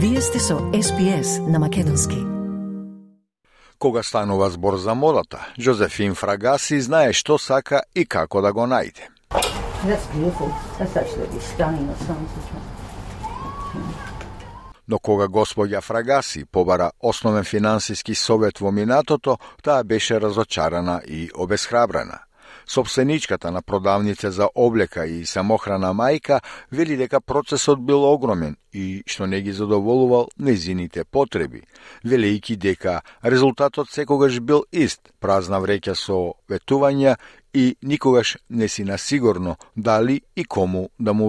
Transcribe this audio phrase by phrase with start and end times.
[0.00, 2.16] Вие сте со SPS на Македонски.
[3.78, 9.10] Кога станува збор за модата, Жозефин Фрагаси знае што сака и како да го најде.
[9.82, 10.54] That's beautiful.
[10.78, 11.90] That's absolutely stunning.
[11.90, 12.30] That sounds
[14.88, 22.27] Но кога господја Фрагаси побара основен финансиски совет во минатото, таа беше разочарана и обесхрабрена.
[22.68, 26.40] Собственичката на продавница за облека и самохрана мајка
[26.72, 31.62] вели дека процесот бил огромен и што не ги задоволувал незините потреби,
[32.04, 37.16] велејќи дека резултатот секогаш бил ист, празна вреќа со ветувања
[37.52, 41.28] i nikogaš ne si na sigurno da li i komu da mu.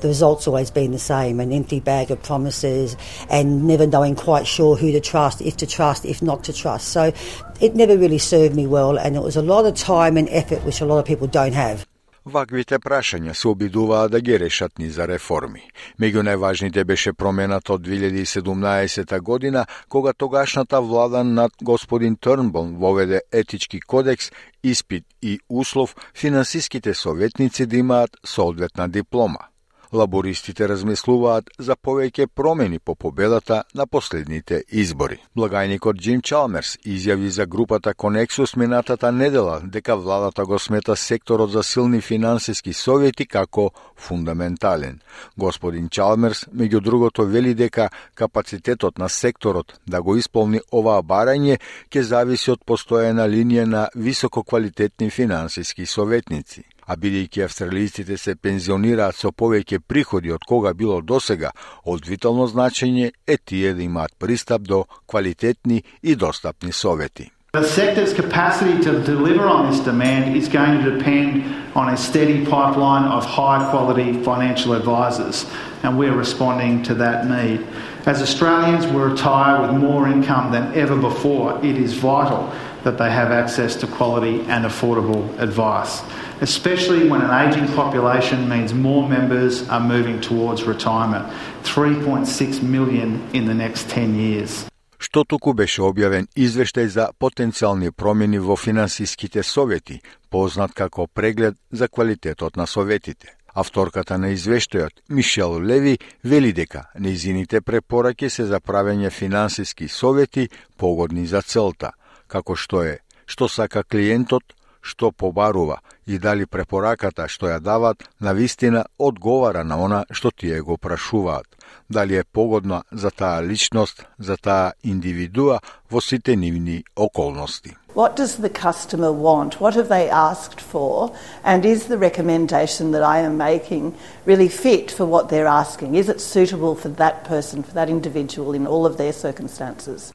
[0.00, 2.96] The results always been the same, an empty bag of promises
[3.30, 6.88] and never knowing quite sure who to trust, if to trust, if not to trust.
[6.88, 7.12] So
[7.60, 10.64] it never really served me well and it was a lot of time and effort
[10.64, 11.95] which a lot of people don't have.
[12.26, 15.62] Ваквите прашања се обидуваа да ги решат ни за реформи.
[16.02, 23.80] Меѓу најважните беше промената од 2017 година, кога тогашната влада над господин Трнбол воведе етички
[23.80, 24.30] кодекс,
[24.62, 29.46] испит и услов финансиските советници да имаат соодветна диплома
[29.92, 35.18] лабористите размислуваат за повеќе промени по победата на последните избори.
[35.36, 41.62] Благајникот Джим Чалмерс изјави за групата Конексус минатата недела дека владата го смета секторот за
[41.62, 45.00] силни финансиски совети како фундаментален.
[45.38, 51.58] Господин Чалмерс, меѓу другото, вели дека капацитетот на секторот да го исполни оваа барање
[51.90, 59.32] ќе зависи од постојана линија на висококвалитетни финансиски советници а бидејќи австралијците се пензионираат со
[59.32, 61.50] повеќе приходи од кога било досега,
[61.84, 67.30] од витално значење е тие да имаат пристап до квалитетни и достапни совети.
[67.52, 72.44] The sector's capacity to deliver on this demand is going to depend on a steady
[72.44, 75.46] pipeline of high quality financial advisors,
[75.82, 77.66] and we're responding to that need.
[78.04, 82.52] As Australians we retire with more income than ever before, it is vital
[82.86, 85.94] that they have access to quality and affordable advice
[86.40, 91.26] especially when an ageing population means more members are moving towards retirement
[91.64, 94.66] 3.6 million in the next 10 years.
[94.98, 101.88] Што туку беше објавен извештај за потенцијални промени во финансиските совети, познат како преглед за
[101.88, 103.36] квалитетот на советите.
[103.54, 110.48] Авторката на извештајот, Мишел Леви, вели дека неизините препораки се за правење финансиски совети
[110.78, 111.92] погодни за целта,
[112.28, 114.54] како што е што сака клиентот,
[114.86, 120.60] што побарува и дали препораката што ја дават на вистина одговара на она што тие
[120.62, 121.46] го прашуваат.
[121.90, 125.58] Дали е погодна за таа личност, за таа индивидуа
[125.90, 127.74] во сите нивни околности.
[127.94, 129.58] What does the customer want?
[129.58, 131.12] What have they asked for?
[131.42, 133.94] And is the recommendation that I am making
[134.26, 135.94] really fit for what they're asking?
[135.94, 140.12] Is it suitable for that person, for that individual in all of their circumstances?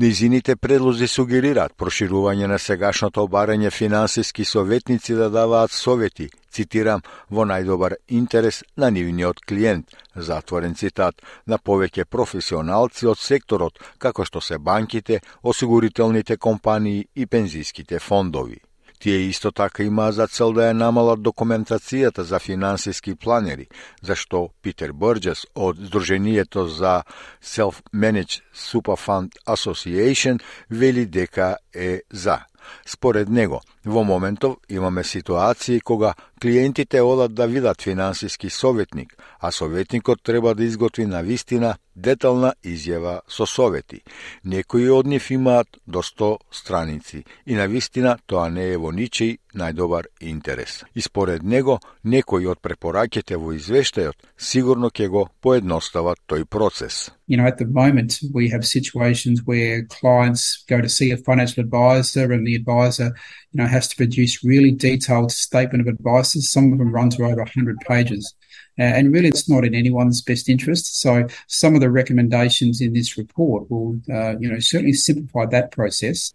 [0.00, 7.98] Низините предлози сугерираат проширување на сегашното обарање финансиски советници да даваат совети, цитирам, во најдобар
[8.20, 15.20] интерес на нивниот клиент, затворен цитат, на повеќе професионалци од секторот, како што се банките,
[15.42, 18.56] осигурителните компании и пензиските фондови.
[19.00, 23.66] Тие исто така има за цел да ја намалат документацијата за финансиски планери,
[24.02, 27.02] зашто Питер Борджес од Сдруженијето за
[27.40, 30.40] Self-Managed Superfund Association
[30.70, 32.44] вели дека е за.
[32.86, 40.18] Според него, во моментов имаме ситуации кога клиентите одат да видат финансиски советник, а советникот
[40.22, 44.00] треба да изготви на вистина детална изјава со совети.
[44.44, 49.38] Некои од нив имаат до 100 страници и на вистина тоа не е во ничиј
[49.54, 50.84] најдобар интерес.
[50.94, 57.10] И според него, некои од препораките во извештајот сигурно ќе го поедностават тој процес.
[57.26, 61.62] You know, at the moment we have situations where clients go to see a financial
[61.62, 63.14] advisor and the advisor,
[63.52, 66.50] you know, has to produce really detailed statement of advice advices.
[66.50, 68.34] Some of them run to over 100 pages.
[68.78, 71.00] Uh, and really, it's not in anyone's best interest.
[71.00, 75.70] So, some of the recommendations in this report will, uh, you know, certainly simplify that
[75.72, 76.34] process.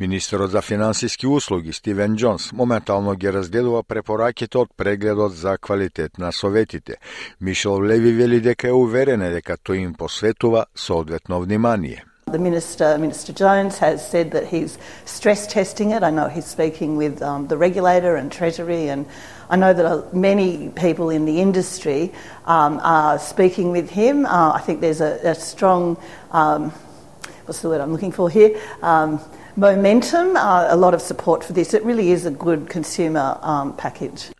[0.00, 6.32] Министерот за финансиски услуги Стивен Джонс моментално ги разгледува препораките од прегледот за квалитет на
[6.32, 6.96] советите.
[7.40, 12.02] Мишел Леви вели дека е уверен дека тој им посветува соодветно внимание.
[12.26, 16.02] The Minister, Minister Jones, has said that he's stress testing it.
[16.02, 19.06] I know he's speaking with um, the regulator and Treasury, and
[19.50, 22.12] I know that many people in the industry
[22.46, 24.24] um, are speaking with him.
[24.24, 25.98] Uh, I think there's a, a strong,
[26.32, 26.70] um,
[27.44, 28.58] what's the word I'm looking for here?
[28.82, 29.20] Um,
[29.54, 31.74] momentum, uh, a lot of support for this.
[31.74, 34.33] It really is a good consumer um, package.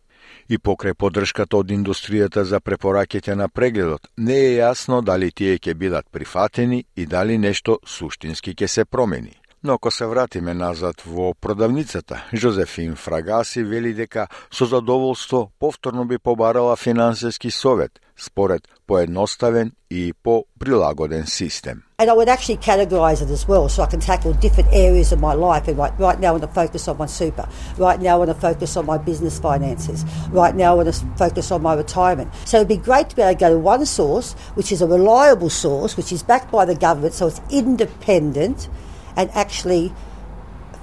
[0.48, 5.74] И покрај поддршката од индустријата за препораките на прегледот, не е јасно дали тие ќе
[5.74, 9.32] бидат прифатени и дали нешто суштински ќе се промени.
[9.64, 16.18] Но ако се вратиме назад во продавницата, Жозефин Фрагаси вели дека со задоволство повторно би
[16.18, 21.83] побарала финансиски совет, според поедноставен и по-прилагоден систем.
[21.97, 25.19] And I would actually categorise it as well so I can tackle different areas of
[25.19, 25.67] my life.
[25.67, 27.47] And right, right now I want to focus on my super.
[27.77, 30.05] Right now I want to focus on my business finances.
[30.31, 32.33] Right now I want to focus on my retirement.
[32.45, 34.87] So it'd be great to be able to go to one source, which is a
[34.87, 38.69] reliable source, which is backed by the government, so it's independent,
[39.15, 39.93] and actually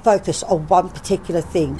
[0.03, 1.80] focus on one particular thing.